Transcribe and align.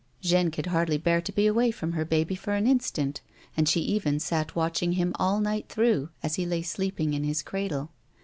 Jeanne 0.19 0.49
could 0.49 0.65
hardly 0.65 0.97
bear 0.97 1.21
to 1.21 1.31
be 1.31 1.45
away 1.45 1.69
from 1.69 1.91
her 1.91 2.03
baby 2.03 2.33
for 2.33 2.53
an 2.55 2.65
instant, 2.65 3.21
and 3.55 3.69
she 3.69 3.81
even 3.81 4.19
sat 4.19 4.55
watch 4.55 4.81
ing 4.81 4.93
him 4.93 5.13
all 5.19 5.39
night 5.39 5.69
through 5.69 6.09
as 6.23 6.37
he 6.41 6.45
lay 6.47 6.63
sleeping 6.63 7.13
in 7.13 7.23
his 7.23 7.43
cradle. 7.43 7.91